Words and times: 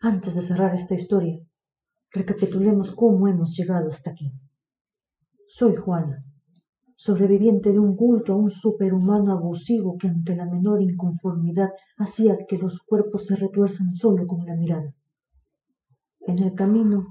Antes 0.00 0.34
de 0.34 0.42
cerrar 0.42 0.74
esta 0.74 0.94
historia, 0.94 1.40
recapitulemos 2.10 2.94
cómo 2.94 3.28
hemos 3.28 3.56
llegado 3.56 3.88
hasta 3.88 4.10
aquí. 4.10 4.30
Soy 5.48 5.74
Juana, 5.74 6.22
sobreviviente 6.96 7.72
de 7.72 7.78
un 7.78 7.96
culto 7.96 8.34
a 8.34 8.36
un 8.36 8.50
superhumano 8.50 9.32
abusivo 9.32 9.96
que 9.96 10.08
ante 10.08 10.36
la 10.36 10.44
menor 10.44 10.82
inconformidad 10.82 11.70
hacía 11.96 12.36
que 12.46 12.58
los 12.58 12.78
cuerpos 12.82 13.24
se 13.24 13.36
retuerzan 13.36 13.94
solo 13.94 14.26
con 14.26 14.44
la 14.44 14.54
mirada. 14.54 14.94
En 16.20 16.42
el 16.42 16.54
camino 16.54 17.06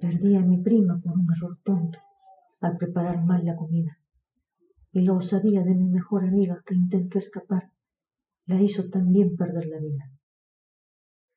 perdí 0.00 0.34
a 0.34 0.40
mi 0.40 0.60
prima 0.60 1.00
por 1.00 1.12
un 1.16 1.26
error 1.32 1.58
tonto 1.62 2.00
al 2.60 2.76
preparar 2.76 3.24
mal 3.24 3.44
la 3.44 3.54
comida, 3.54 3.96
y 4.90 5.02
la 5.02 5.12
osadía 5.12 5.62
de 5.62 5.76
mi 5.76 5.88
mejor 5.88 6.24
amiga 6.24 6.60
que 6.66 6.74
intentó 6.74 7.20
escapar 7.20 7.70
la 8.46 8.60
hizo 8.60 8.88
también 8.88 9.36
perder 9.36 9.66
la 9.66 9.78
vida. 9.78 10.17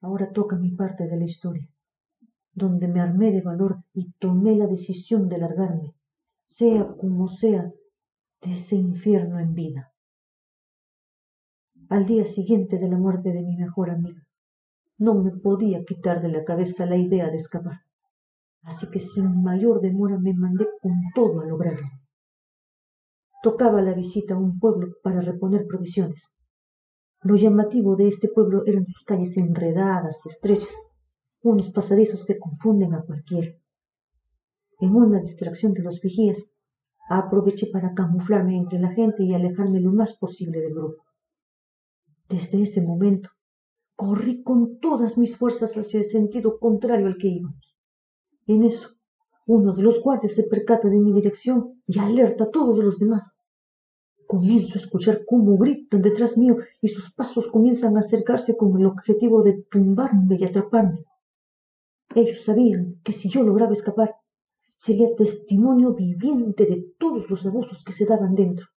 Ahora 0.01 0.31
toca 0.31 0.55
mi 0.55 0.71
parte 0.71 1.07
de 1.07 1.17
la 1.17 1.25
historia, 1.25 1.67
donde 2.53 2.87
me 2.87 2.99
armé 2.99 3.31
de 3.31 3.41
valor 3.41 3.83
y 3.93 4.11
tomé 4.19 4.55
la 4.55 4.67
decisión 4.67 5.29
de 5.29 5.37
largarme 5.37 5.93
sea 6.57 6.85
como 6.99 7.29
sea, 7.29 7.71
de 8.41 8.53
ese 8.53 8.75
infierno 8.75 9.39
en 9.39 9.53
vida. 9.53 9.91
Al 11.89 12.05
día 12.05 12.25
siguiente 12.25 12.77
de 12.77 12.89
la 12.89 12.97
muerte 12.97 13.31
de 13.31 13.41
mi 13.41 13.55
mejor 13.55 13.89
amiga, 13.89 14.21
no 14.97 15.15
me 15.15 15.31
podía 15.31 15.83
quitar 15.85 16.21
de 16.21 16.29
la 16.29 16.43
cabeza 16.43 16.85
la 16.85 16.97
idea 16.97 17.29
de 17.29 17.37
escapar, 17.37 17.81
así 18.63 18.87
que 18.89 18.99
sin 18.99 19.41
mayor 19.41 19.81
demora 19.81 20.17
me 20.17 20.33
mandé 20.33 20.67
con 20.81 20.93
todo 21.15 21.41
a 21.41 21.45
lograrlo. 21.45 21.87
Tocaba 23.43 23.81
la 23.81 23.93
visita 23.93 24.35
a 24.35 24.37
un 24.37 24.59
pueblo 24.59 24.93
para 25.03 25.21
reponer 25.21 25.65
provisiones. 25.67 26.31
Lo 27.23 27.35
llamativo 27.35 27.95
de 27.95 28.07
este 28.07 28.27
pueblo 28.27 28.63
eran 28.65 28.85
sus 28.87 29.03
calles 29.03 29.37
enredadas 29.37 30.19
y 30.25 30.29
estrechas, 30.29 30.73
unos 31.43 31.69
pasadizos 31.69 32.25
que 32.25 32.39
confunden 32.39 32.95
a 32.95 33.03
cualquiera. 33.03 33.51
En 34.79 34.95
una 34.95 35.19
distracción 35.19 35.73
de 35.73 35.83
los 35.83 36.01
vigías, 36.01 36.39
aproveché 37.09 37.67
para 37.67 37.93
camuflarme 37.93 38.57
entre 38.57 38.79
la 38.79 38.89
gente 38.89 39.23
y 39.23 39.33
alejarme 39.33 39.79
lo 39.79 39.91
más 39.91 40.17
posible 40.17 40.59
del 40.61 40.73
grupo. 40.73 41.03
Desde 42.27 42.63
ese 42.63 42.81
momento, 42.81 43.29
corrí 43.95 44.41
con 44.41 44.79
todas 44.79 45.17
mis 45.17 45.37
fuerzas 45.37 45.77
hacia 45.77 45.99
el 45.99 46.05
sentido 46.05 46.57
contrario 46.57 47.05
al 47.05 47.17
que 47.17 47.27
íbamos. 47.27 47.75
En 48.47 48.63
eso, 48.63 48.89
uno 49.45 49.73
de 49.73 49.83
los 49.83 50.01
guardias 50.01 50.33
se 50.33 50.43
percata 50.43 50.87
de 50.87 50.99
mi 50.99 51.13
dirección 51.13 51.83
y 51.85 51.99
alerta 51.99 52.45
a 52.45 52.49
todos 52.49 52.77
los 52.83 52.97
demás. 52.97 53.35
Comienzo 54.31 54.75
a 54.75 54.81
escuchar 54.83 55.25
cómo 55.25 55.57
gritan 55.57 56.01
detrás 56.01 56.37
mío 56.37 56.55
y 56.81 56.87
sus 56.87 57.11
pasos 57.13 57.47
comienzan 57.47 57.97
a 57.97 57.99
acercarse 57.99 58.55
con 58.55 58.79
el 58.79 58.85
objetivo 58.85 59.43
de 59.43 59.61
tumbarme 59.69 60.37
y 60.39 60.45
atraparme. 60.45 61.03
Ellos 62.15 62.45
sabían 62.45 62.95
que 63.03 63.11
si 63.11 63.27
yo 63.27 63.43
lograba 63.43 63.73
escapar, 63.73 64.15
sería 64.77 65.13
testimonio 65.17 65.93
viviente 65.93 66.65
de 66.65 66.93
todos 66.97 67.29
los 67.29 67.45
abusos 67.45 67.83
que 67.83 67.91
se 67.91 68.05
daban 68.05 68.33
dentro. 68.33 68.67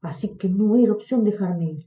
Así 0.00 0.38
que 0.38 0.48
no 0.48 0.76
era 0.76 0.94
opción 0.94 1.24
dejarme 1.24 1.72
ir. 1.72 1.86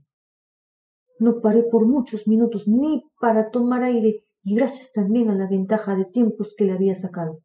No 1.17 1.41
paré 1.41 1.63
por 1.63 1.87
muchos 1.87 2.27
minutos 2.27 2.67
ni 2.67 3.05
para 3.19 3.49
tomar 3.49 3.81
aire 3.81 4.23
y 4.43 4.53
gracias 4.53 4.91
también 4.93 5.31
a 5.31 5.35
la 5.35 5.47
ventaja 5.47 5.95
de 5.95 6.05
tiempos 6.05 6.53
que 6.55 6.65
le 6.65 6.73
había 6.73 6.93
sacado. 6.93 7.39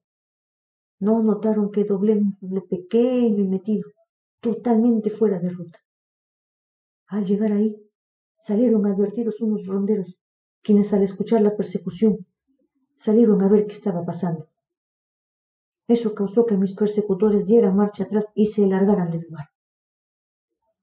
No 1.01 1.23
notaron 1.23 1.71
que 1.71 1.85
doblé 1.85 2.19
un 2.19 2.37
pueblo 2.37 2.67
pequeño 2.67 3.43
y 3.43 3.49
metido, 3.49 3.89
totalmente 4.45 5.09
fuera 5.09 5.39
de 5.41 5.49
ruta. 5.49 5.79
Al 7.07 7.25
llegar 7.25 7.53
ahí, 7.53 7.75
salieron 8.47 8.85
advertidos 8.85 9.41
unos 9.41 9.67
ronderos, 9.67 10.19
quienes 10.63 10.93
al 10.93 11.03
escuchar 11.03 11.41
la 11.41 11.57
persecución 11.57 12.27
salieron 12.95 13.41
a 13.41 13.49
ver 13.49 13.67
qué 13.67 13.73
estaba 13.73 14.05
pasando. 14.05 14.51
Eso 15.89 16.15
causó 16.15 16.45
que 16.45 16.59
mis 16.59 16.75
persecutores 16.75 17.47
dieran 17.47 17.77
marcha 17.77 18.05
atrás 18.05 18.27
y 18.35 18.47
se 18.47 18.67
largaran 18.67 19.11
del 19.11 19.23
lugar. 19.23 19.47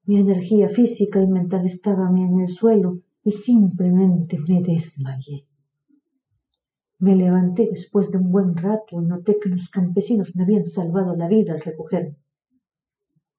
Mi 0.04 0.18
energía 0.18 0.68
física 0.68 1.22
y 1.22 1.28
mental 1.28 1.64
estaban 1.64 2.18
en 2.18 2.40
el 2.40 2.48
suelo 2.48 3.00
y 3.22 3.30
simplemente 3.30 4.38
me 4.48 4.60
desmayé. 4.60 5.46
Me 6.98 7.14
levanté 7.14 7.68
después 7.70 8.10
de 8.10 8.18
un 8.18 8.32
buen 8.32 8.56
rato 8.56 9.00
y 9.00 9.04
noté 9.04 9.38
que 9.40 9.48
los 9.48 9.68
campesinos 9.70 10.34
me 10.34 10.42
habían 10.42 10.66
salvado 10.66 11.14
la 11.14 11.28
vida 11.28 11.52
al 11.52 11.60
recogerme. 11.60 12.16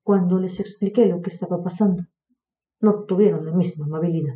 Cuando 0.04 0.40
les 0.40 0.60
expliqué 0.60 1.06
lo 1.06 1.22
que 1.22 1.30
estaba 1.30 1.64
pasando, 1.64 2.04
no 2.82 3.06
tuvieron 3.06 3.46
la 3.46 3.54
misma 3.54 3.86
amabilidad. 3.86 4.36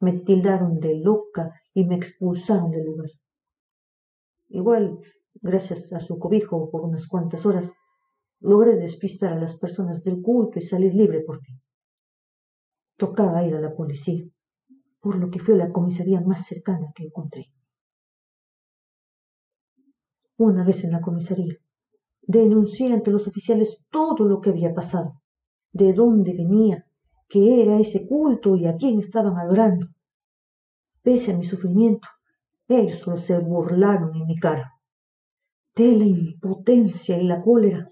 Me 0.00 0.12
tildaron 0.12 0.80
de 0.80 0.96
loca 0.96 1.52
y 1.74 1.84
me 1.84 1.96
expulsaron 1.96 2.70
del 2.70 2.86
lugar. 2.86 3.10
Igual 4.48 4.98
Gracias 5.34 5.92
a 5.92 6.00
su 6.00 6.18
cobijo 6.18 6.70
por 6.70 6.82
unas 6.82 7.06
cuantas 7.06 7.46
horas, 7.46 7.72
logré 8.40 8.76
despistar 8.76 9.32
a 9.32 9.40
las 9.40 9.56
personas 9.56 10.02
del 10.02 10.20
culto 10.20 10.58
y 10.58 10.62
salir 10.62 10.94
libre 10.94 11.20
por 11.20 11.40
fin. 11.40 11.60
Tocaba 12.96 13.44
ir 13.44 13.54
a 13.54 13.60
la 13.60 13.74
policía, 13.74 14.24
por 15.00 15.16
lo 15.16 15.30
que 15.30 15.38
fue 15.38 15.56
la 15.56 15.72
comisaría 15.72 16.20
más 16.20 16.46
cercana 16.46 16.92
que 16.94 17.04
encontré. 17.04 17.52
Una 20.36 20.64
vez 20.64 20.84
en 20.84 20.92
la 20.92 21.00
comisaría, 21.00 21.56
denuncié 22.30 22.92
ante 22.92 23.10
los 23.10 23.26
oficiales 23.26 23.78
todo 23.90 24.24
lo 24.24 24.40
que 24.40 24.50
había 24.50 24.72
pasado, 24.72 25.20
de 25.72 25.92
dónde 25.92 26.32
venía, 26.32 26.86
qué 27.28 27.62
era 27.62 27.78
ese 27.78 28.06
culto 28.06 28.56
y 28.56 28.66
a 28.66 28.76
quién 28.76 29.00
estaban 29.00 29.36
adorando. 29.36 29.88
Pese 31.02 31.32
a 31.32 31.36
mi 31.36 31.44
sufrimiento, 31.44 32.06
ellos 32.68 33.00
solo 33.00 33.18
se 33.18 33.38
burlaron 33.38 34.14
en 34.14 34.26
mi 34.26 34.38
cara 34.38 34.74
de 35.74 35.92
la 35.96 36.04
impotencia 36.04 37.16
y 37.16 37.26
la 37.26 37.42
cólera, 37.42 37.88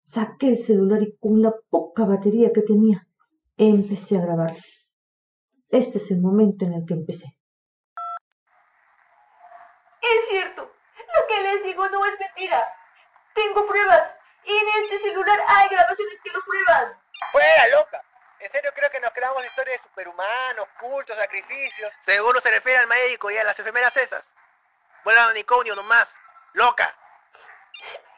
saqué 0.00 0.48
el 0.48 0.58
celular 0.58 1.02
y 1.02 1.16
con 1.18 1.42
la 1.42 1.54
poca 1.68 2.04
batería 2.04 2.52
que 2.52 2.62
tenía, 2.62 3.06
empecé 3.56 4.16
a 4.16 4.22
grabar. 4.22 4.56
Este 5.68 5.98
es 5.98 6.10
el 6.10 6.20
momento 6.20 6.64
en 6.64 6.74
el 6.74 6.86
que 6.86 6.94
empecé. 6.94 7.26
Es 10.00 10.28
cierto, 10.30 10.62
lo 10.62 11.26
que 11.28 11.42
les 11.42 11.64
digo 11.64 11.88
no 11.88 12.06
es 12.06 12.14
mentira. 12.20 12.62
Tengo 13.36 13.66
pruebas 13.68 14.16
en 14.46 14.68
este 14.84 15.00
celular 15.00 15.38
hay 15.46 15.68
grabaciones 15.68 16.20
que 16.22 16.30
lo 16.30 16.40
prueban. 16.42 17.00
¡Fuera, 17.32 17.68
loca! 17.68 18.02
En 18.38 18.52
serio 18.52 18.70
creo 18.74 18.90
que 18.90 19.00
nos 19.00 19.12
creamos 19.12 19.44
historias 19.44 19.78
de 19.80 19.88
superhumanos, 19.88 20.68
cultos, 20.78 21.16
sacrificios. 21.16 21.92
Seguro 22.04 22.40
se 22.40 22.50
refiere 22.50 22.78
al 22.78 22.86
médico 22.86 23.30
y 23.30 23.36
a 23.38 23.44
las 23.44 23.58
enfermeras 23.58 23.96
esas. 23.96 24.24
Vuelvan 25.04 25.28
a 25.28 25.30
unicornio 25.30 25.74
nomás. 25.74 26.14
¡Loca! 26.52 26.94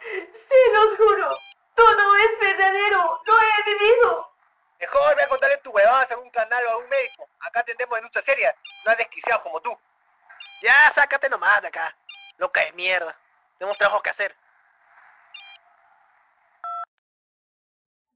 Sí, 0.03 0.73
los 0.73 0.97
juro. 0.97 1.39
Todo 1.75 2.17
es 2.17 2.39
verdadero. 2.41 3.23
Lo 3.25 3.35
he 3.41 3.63
vivido. 3.65 4.33
Mejor 4.81 5.15
voy 5.15 5.25
a 5.25 5.29
contarle 5.29 5.57
tu 5.59 5.71
huevada 5.71 6.15
a 6.15 6.19
un 6.19 6.31
canal 6.31 6.65
o 6.67 6.71
a 6.71 6.77
un 6.79 6.89
médico. 6.89 7.29
Acá 7.41 7.61
atendemos 7.61 7.97
denuncias 7.97 8.25
serias. 8.25 8.55
No 8.85 8.93
es 8.93 8.99
desquiciado 8.99 9.43
como 9.43 9.61
tú. 9.61 9.79
Ya, 10.63 10.93
sácate 10.95 11.29
nomás 11.29 11.63
de 11.63 11.69
acá. 11.69 11.97
Loca 12.37 12.61
de 12.65 12.73
mierda. 12.73 13.17
Tenemos 13.59 13.79
trabajo 13.79 14.03
que 14.03 14.11
hacer. 14.11 14.37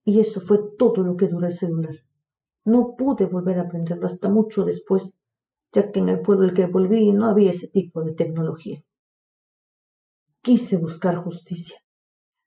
Y 0.05 0.21
eso 0.21 0.41
fue 0.41 0.59
todo 0.79 1.03
lo 1.05 1.17
que 1.17 1.29
duró 1.29 1.47
el 1.47 1.53
celular. 1.53 1.95
No 2.65 2.95
pude 2.97 3.27
volver 3.27 3.59
a 3.59 3.63
aprenderlo 3.63 4.07
hasta 4.07 4.29
mucho 4.29 4.65
después, 4.65 5.17
ya 5.73 5.91
que 5.91 6.01
en 6.01 6.09
el 6.09 6.21
pueblo 6.21 6.45
al 6.45 6.55
que 6.55 6.67
volví 6.67 7.13
no 7.13 7.27
había 7.27 7.51
ese 7.51 7.69
tipo 7.69 8.03
de 8.03 8.13
tecnología. 8.13 8.83
Quise 10.43 10.77
buscar 10.77 11.17
justicia. 11.17 11.79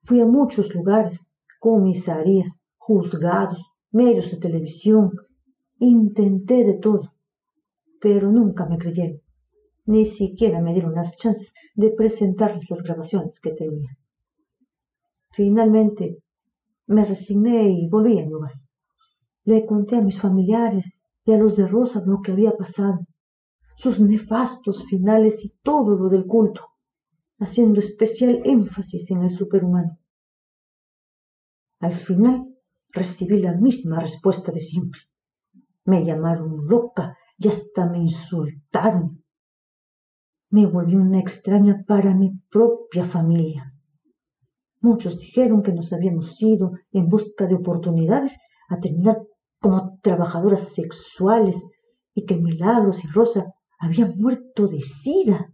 Fui 0.03 0.19
a 0.19 0.25
muchos 0.25 0.73
lugares, 0.75 1.31
comisarías, 1.59 2.61
juzgados, 2.77 3.59
medios 3.91 4.29
de 4.31 4.37
televisión. 4.37 5.11
Intenté 5.79 6.63
de 6.63 6.73
todo, 6.73 7.13
pero 7.99 8.31
nunca 8.31 8.65
me 8.65 8.77
creyeron. 8.77 9.21
Ni 9.85 10.05
siquiera 10.05 10.61
me 10.61 10.73
dieron 10.73 10.93
las 10.93 11.15
chances 11.15 11.53
de 11.73 11.91
presentarles 11.91 12.69
las 12.69 12.83
grabaciones 12.83 13.39
que 13.39 13.51
tenía. 13.51 13.97
Finalmente 15.31 16.17
me 16.87 17.05
resigné 17.05 17.69
y 17.69 17.89
volví 17.89 18.19
al 18.19 18.29
lugar. 18.29 18.53
Le 19.43 19.65
conté 19.65 19.97
a 19.97 20.01
mis 20.01 20.19
familiares 20.19 20.85
y 21.25 21.33
a 21.33 21.37
los 21.37 21.55
de 21.55 21.67
Rosa 21.67 22.03
lo 22.05 22.21
que 22.21 22.31
había 22.31 22.55
pasado, 22.55 22.99
sus 23.77 23.99
nefastos 23.99 24.85
finales 24.85 25.43
y 25.43 25.53
todo 25.63 25.95
lo 25.95 26.09
del 26.09 26.25
culto 26.25 26.61
haciendo 27.39 27.79
especial 27.79 28.41
énfasis 28.45 29.11
en 29.11 29.23
el 29.23 29.31
superhumano. 29.31 29.97
Al 31.79 31.95
final 31.95 32.47
recibí 32.93 33.39
la 33.39 33.53
misma 33.53 33.99
respuesta 33.99 34.51
de 34.51 34.59
siempre. 34.59 35.01
Me 35.83 36.03
llamaron 36.05 36.67
loca 36.67 37.17
y 37.37 37.49
hasta 37.49 37.85
me 37.85 37.99
insultaron. 37.99 39.23
Me 40.49 40.65
volví 40.65 40.95
una 40.95 41.19
extraña 41.19 41.83
para 41.85 42.13
mi 42.13 42.31
propia 42.49 43.05
familia. 43.05 43.74
Muchos 44.85 45.17
dijeron 45.17 45.63
que 45.63 45.73
nos 45.73 45.91
habíamos 45.93 46.39
ido 46.39 46.73
en 46.91 47.09
busca 47.09 47.47
de 47.47 47.55
oportunidades 47.55 48.39
a 48.69 48.79
terminar 48.79 49.17
como 49.59 49.97
trabajadoras 50.03 50.75
sexuales 50.75 51.59
y 52.13 52.23
que 52.27 52.35
Milagros 52.37 53.03
y 53.03 53.07
Rosa 53.07 53.51
había 53.79 54.05
muerto 54.05 54.67
de 54.67 54.81
sida. 54.81 55.51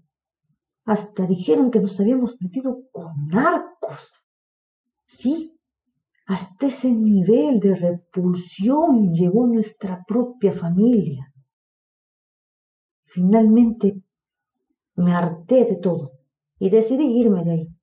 Hasta 0.84 1.26
dijeron 1.28 1.72
que 1.72 1.80
nos 1.80 1.98
habíamos 1.98 2.36
metido 2.42 2.82
con 2.92 3.30
narcos. 3.30 4.02
Sí, 5.06 5.58
hasta 6.26 6.68
ese 6.68 6.92
nivel 6.92 7.62
de 7.62 7.76
repulsión 7.76 9.14
llegó 9.14 9.48
nuestra 9.48 10.04
propia 10.06 10.52
familia. 10.52 11.34
Finalmente 13.06 13.96
me 14.96 15.14
harté 15.14 15.64
de 15.64 15.78
todo 15.78 16.12
y 16.60 16.70
decidí 16.70 17.18
irme 17.18 17.46
de 17.46 17.52
ahí. 17.52 17.81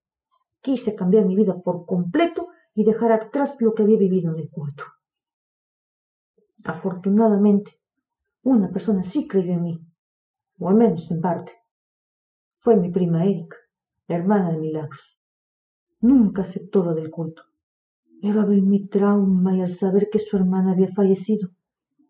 Quise 0.60 0.94
cambiar 0.94 1.24
mi 1.24 1.36
vida 1.36 1.60
por 1.62 1.86
completo 1.86 2.48
y 2.74 2.84
dejar 2.84 3.12
atrás 3.12 3.56
lo 3.60 3.74
que 3.74 3.82
había 3.82 3.98
vivido 3.98 4.32
en 4.32 4.40
el 4.40 4.50
culto. 4.50 4.84
Afortunadamente, 6.64 7.80
una 8.42 8.70
persona 8.70 9.02
sí 9.04 9.26
creyó 9.26 9.52
en 9.54 9.62
mí, 9.62 9.80
o 10.58 10.68
al 10.68 10.74
menos 10.74 11.10
en 11.10 11.20
parte. 11.20 11.52
Fue 12.58 12.76
mi 12.76 12.90
prima 12.90 13.24
Erika, 13.24 13.56
hermana 14.08 14.52
de 14.52 14.58
Milagros. 14.58 15.18
Nunca 16.00 16.42
aceptó 16.42 16.84
lo 16.84 16.94
del 16.94 17.10
culto, 17.10 17.42
pero 18.20 18.40
al 18.40 18.48
ver 18.48 18.62
mi 18.62 18.86
trauma 18.88 19.56
y 19.56 19.60
al 19.60 19.70
saber 19.70 20.08
que 20.10 20.18
su 20.18 20.36
hermana 20.36 20.72
había 20.72 20.92
fallecido, 20.92 21.50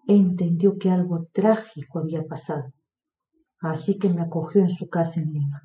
entendió 0.07 0.79
que 0.79 0.91
algo 0.91 1.29
trágico 1.33 1.99
había 1.99 2.25
pasado. 2.25 2.73
Así 3.61 3.99
que 3.99 4.09
me 4.09 4.23
acogió 4.23 4.63
en 4.63 4.71
su 4.71 4.89
casa 4.89 5.21
en 5.21 5.33
Lima. 5.33 5.63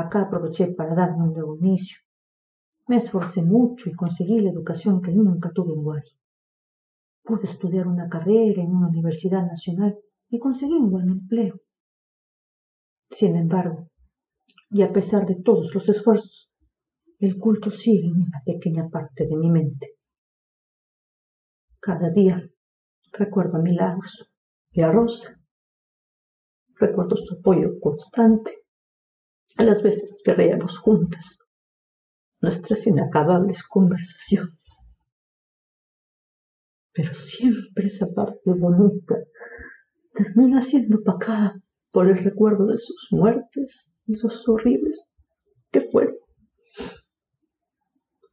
Acá 0.00 0.22
aproveché 0.22 0.64
para 0.78 0.92
darme 1.00 1.22
un 1.22 1.32
nuevo 1.34 1.54
inicio. 1.56 1.98
Me 2.88 2.96
esforcé 2.96 3.42
mucho 3.42 3.88
y 3.88 3.94
conseguí 3.94 4.40
la 4.40 4.50
educación 4.50 5.00
que 5.00 5.12
nunca 5.12 5.52
tuve 5.52 5.72
en 5.72 5.84
Guari. 5.84 6.10
Pude 7.22 7.44
estudiar 7.44 7.86
una 7.86 8.08
carrera 8.08 8.60
en 8.60 8.70
una 8.74 8.88
universidad 8.88 9.46
nacional 9.46 9.96
y 10.28 10.40
conseguí 10.40 10.72
un 10.72 10.90
buen 10.90 11.08
empleo. 11.08 11.60
Sin 13.08 13.36
embargo, 13.36 13.88
y 14.68 14.82
a 14.82 14.92
pesar 14.92 15.26
de 15.26 15.36
todos 15.36 15.72
los 15.72 15.88
esfuerzos, 15.88 16.50
el 17.20 17.38
culto 17.38 17.70
sigue 17.70 18.08
en 18.08 18.16
una 18.16 18.42
pequeña 18.44 18.88
parte 18.88 19.28
de 19.28 19.36
mi 19.36 19.48
mente. 19.48 19.92
Cada 21.78 22.10
día 22.10 22.42
recuerdo 23.12 23.58
a 23.58 23.62
Milagros 23.62 24.28
y 24.72 24.82
a 24.82 24.90
Rosa. 24.90 25.40
Recuerdo 26.74 27.16
su 27.16 27.34
apoyo 27.34 27.78
constante 27.80 28.63
a 29.56 29.62
las 29.62 29.82
veces 29.82 30.18
que 30.24 30.34
reíamos 30.34 30.78
juntas 30.78 31.38
nuestras 32.40 32.86
inacabables 32.86 33.62
conversaciones. 33.62 34.60
Pero 36.92 37.14
siempre 37.14 37.86
esa 37.86 38.06
parte 38.06 38.52
bonita 38.52 39.16
termina 40.12 40.60
siendo 40.60 40.98
opacada 40.98 41.60
por 41.90 42.08
el 42.08 42.18
recuerdo 42.22 42.66
de 42.66 42.76
sus 42.76 43.08
muertes 43.10 43.90
y 44.06 44.16
sus 44.16 44.46
horribles 44.48 45.08
que 45.72 45.80
fueron. 45.80 46.16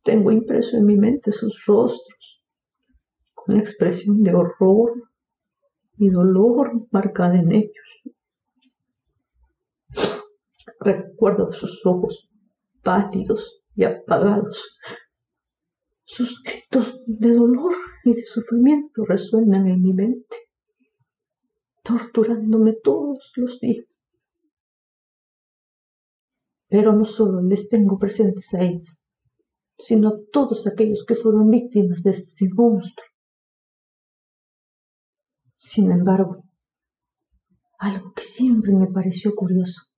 Tengo 0.04 0.32
impreso 0.32 0.78
en 0.78 0.86
mi 0.86 0.98
mente 0.98 1.32
sus 1.32 1.64
rostros, 1.66 2.44
con 3.34 3.56
la 3.56 3.62
expresión 3.62 4.24
de 4.24 4.34
horror 4.34 5.10
y 5.98 6.10
dolor 6.10 6.88
marcada 6.92 7.40
en 7.40 7.52
ellos. 7.52 8.02
Recuerdo 10.80 11.52
sus 11.54 11.86
ojos 11.86 12.30
pálidos 12.84 13.62
y 13.76 13.84
apagados. 13.84 14.78
Sus 16.04 16.42
gritos 16.44 17.00
de 17.06 17.34
dolor 17.34 17.74
y 18.04 18.14
de 18.14 18.26
sufrimiento 18.26 19.06
resuenan 19.06 19.68
en 19.68 19.82
mi 19.82 19.94
mente, 19.94 20.36
torturándome 21.84 22.74
todos 22.84 23.32
los 23.36 23.60
días. 23.60 24.04
Pero 26.68 26.94
no 26.94 27.06
solo 27.06 27.42
les 27.42 27.70
tengo 27.70 27.98
presentes 27.98 28.54
a 28.54 28.62
ellos, 28.62 29.02
sino 29.78 30.10
a 30.10 30.20
todos 30.32 30.68
aquellos 30.68 31.06
que 31.06 31.16
fueron 31.16 31.50
víctimas 31.50 32.04
de 32.04 32.12
ese 32.12 32.50
monstruo. 32.54 33.06
Sin 35.56 35.92
embargo, 35.92 36.44
algo 37.78 38.14
que 38.14 38.24
siempre 38.24 38.74
me 38.74 38.88
pareció 38.88 39.34
curioso 39.36 39.91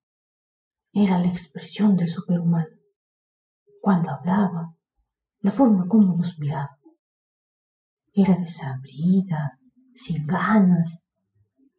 era 0.95 1.17
la 1.17 1.27
expresión 1.27 1.95
del 1.97 2.09
superhumano. 2.09 2.77
Cuando 3.81 4.11
hablaba, 4.11 4.75
la 5.41 5.51
forma 5.51 5.87
como 5.87 6.15
nos 6.15 6.37
miraba. 6.37 6.77
Era 8.13 8.35
desabrida, 8.35 9.59
sin 9.95 10.27
ganas, 10.27 11.03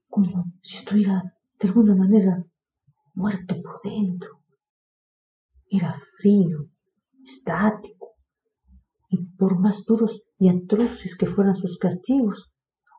como 0.08 0.46
si 0.62 0.78
estuviera 0.78 1.32
de 1.60 1.68
alguna 1.68 1.94
manera 1.94 2.44
muerto 3.14 3.54
por 3.62 3.80
dentro. 3.82 4.40
Era 5.70 5.96
frío, 6.18 6.68
estático, 7.24 8.16
y 9.08 9.24
por 9.36 9.60
más 9.60 9.84
duros 9.84 10.22
y 10.40 10.48
atroces 10.48 11.16
que 11.16 11.28
fueran 11.28 11.56
sus 11.56 11.78
castigos, 11.78 12.50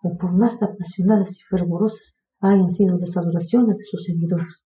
o 0.02 0.18
por 0.18 0.32
más 0.32 0.64
apasionadas 0.64 1.36
y 1.36 1.42
fervorosas 1.50 2.22
hayan 2.40 2.72
sido 2.72 2.98
las 2.98 3.18
adoraciones 3.18 3.78
de 3.78 3.84
sus 3.84 4.04
seguidores, 4.06 4.66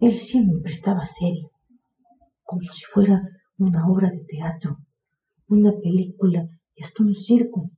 él 0.00 0.16
siempre 0.16 0.72
estaba 0.72 1.04
serio, 1.06 1.50
como 2.44 2.62
si 2.62 2.84
fuera 2.84 3.20
una 3.56 3.86
obra 3.88 4.10
de 4.10 4.24
teatro, 4.24 4.78
una 5.48 5.72
película 5.72 6.48
y 6.74 6.84
hasta 6.84 7.02
un 7.02 7.14
circo 7.14 7.70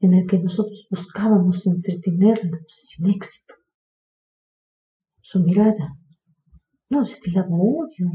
en 0.00 0.14
el 0.14 0.26
que 0.26 0.38
nosotros 0.38 0.86
buscábamos 0.90 1.64
entretenernos 1.66 2.62
sin 2.66 3.10
éxito. 3.10 3.54
Su 5.20 5.40
mirada 5.40 5.96
no 6.90 7.02
destilaba 7.02 7.48
odio, 7.50 8.10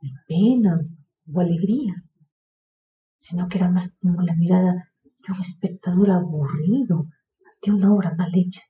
ni 0.00 0.12
pena 0.26 0.80
o 1.32 1.40
alegría, 1.40 1.94
sino 3.18 3.48
que 3.48 3.58
era 3.58 3.70
más 3.70 3.92
como 4.00 4.20
la 4.22 4.34
mirada 4.34 4.92
de 5.02 5.32
un 5.32 5.40
espectador 5.40 6.10
aburrido 6.10 7.06
ante 7.54 7.72
una 7.72 7.92
obra 7.94 8.14
mal 8.16 8.32
hecha. 8.34 8.60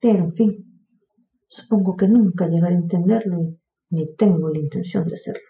Pero, 0.00 0.24
en 0.24 0.34
fin, 0.34 0.69
Supongo 1.50 1.96
que 1.96 2.06
nunca 2.06 2.46
llegaré 2.46 2.76
a 2.76 2.78
entenderlo 2.78 3.42
y 3.42 3.58
ni 3.90 4.14
tengo 4.14 4.48
la 4.50 4.60
intención 4.60 5.08
de 5.08 5.16
hacerlo. 5.16 5.48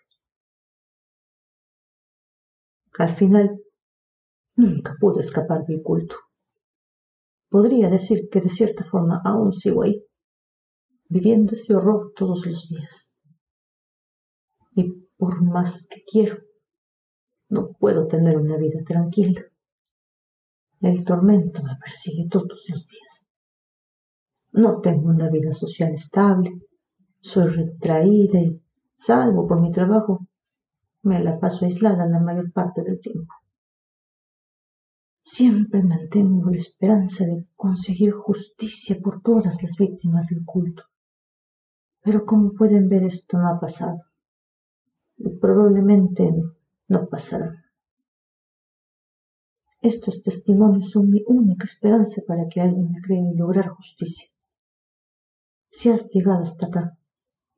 Al 2.98 3.14
final, 3.16 3.60
nunca 4.56 4.96
pude 4.98 5.20
escapar 5.20 5.64
del 5.66 5.82
culto. 5.82 6.16
Podría 7.50 7.90
decir 7.90 8.28
que 8.30 8.40
de 8.40 8.48
cierta 8.48 8.84
forma 8.84 9.20
aún 9.24 9.52
sigo 9.52 9.82
ahí, 9.82 10.02
viviendo 11.08 11.52
ese 11.52 11.74
horror 11.74 12.12
todos 12.16 12.46
los 12.46 12.66
días. 12.68 13.10
Y 14.74 14.84
por 15.18 15.42
más 15.42 15.86
que 15.86 16.02
quiero, 16.10 16.38
no 17.50 17.72
puedo 17.72 18.06
tener 18.06 18.38
una 18.38 18.56
vida 18.56 18.82
tranquila. 18.86 19.44
El 20.80 21.04
tormento 21.04 21.62
me 21.62 21.76
persigue 21.76 22.26
todos 22.30 22.64
los 22.68 22.86
días. 22.86 23.29
No 24.52 24.80
tengo 24.80 25.10
una 25.10 25.30
vida 25.30 25.52
social 25.52 25.94
estable. 25.94 26.60
Soy 27.20 27.48
retraída 27.48 28.40
y, 28.40 28.60
salvo 28.96 29.46
por 29.46 29.60
mi 29.60 29.70
trabajo, 29.70 30.26
me 31.02 31.22
la 31.22 31.38
paso 31.38 31.64
aislada 31.64 32.06
la 32.06 32.18
mayor 32.18 32.52
parte 32.52 32.82
del 32.82 33.00
tiempo. 33.00 33.32
Siempre 35.22 35.84
mantengo 35.84 36.50
la 36.50 36.56
esperanza 36.56 37.24
de 37.24 37.46
conseguir 37.54 38.12
justicia 38.12 38.98
por 39.00 39.22
todas 39.22 39.62
las 39.62 39.76
víctimas 39.76 40.26
del 40.26 40.44
culto. 40.44 40.82
Pero 42.02 42.26
como 42.26 42.52
pueden 42.52 42.88
ver 42.88 43.04
esto 43.04 43.38
no 43.38 43.48
ha 43.48 43.60
pasado. 43.60 43.98
Y 45.16 45.28
probablemente 45.28 46.34
no 46.88 47.08
pasará. 47.08 47.64
Estos 49.80 50.20
testimonios 50.22 50.90
son 50.90 51.08
mi 51.08 51.22
única 51.26 51.66
esperanza 51.66 52.20
para 52.26 52.48
que 52.48 52.60
alguien 52.60 52.90
me 52.90 53.00
crea 53.00 53.30
y 53.32 53.36
lograr 53.36 53.68
justicia. 53.68 54.28
Si 55.80 55.88
has 55.88 56.10
llegado 56.10 56.42
hasta 56.42 56.66
acá, 56.66 56.98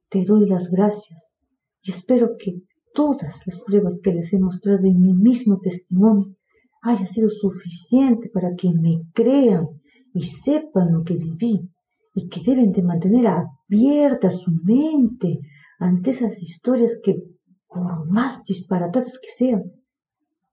te 0.08 0.22
doy 0.24 0.48
las 0.48 0.70
gracias 0.70 1.34
y 1.82 1.90
espero 1.90 2.36
que 2.38 2.62
todas 2.94 3.44
las 3.48 3.60
pruebas 3.62 4.00
que 4.00 4.14
les 4.14 4.32
he 4.32 4.38
mostrado 4.38 4.86
en 4.86 5.00
mi 5.00 5.12
mismo 5.12 5.58
testimonio 5.58 6.36
haya 6.82 7.04
sido 7.04 7.30
suficiente 7.30 8.28
para 8.28 8.54
que 8.54 8.72
me 8.72 9.02
crean 9.12 9.66
y 10.14 10.24
sepan 10.26 10.92
lo 10.92 11.02
que 11.02 11.16
viví 11.16 11.68
y 12.14 12.28
que 12.28 12.42
deben 12.46 12.70
de 12.70 12.84
mantener 12.84 13.26
abierta 13.26 14.30
su 14.30 14.52
mente 14.62 15.40
ante 15.80 16.12
esas 16.12 16.40
historias 16.40 17.00
que, 17.02 17.24
por 17.66 18.08
más 18.08 18.44
disparatadas 18.44 19.18
que 19.18 19.32
sean, 19.36 19.64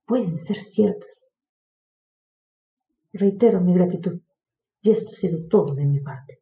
pueden 0.08 0.40
ser 0.40 0.64
ciertas. 0.64 1.28
Reitero 3.14 3.62
mi 3.62 3.76
gratitud 3.76 4.22
y 4.82 4.90
esto 4.90 5.12
ha 5.12 5.16
sido 5.16 5.46
todo 5.48 5.76
de 5.76 5.86
mi 5.86 6.00
parte. 6.00 6.39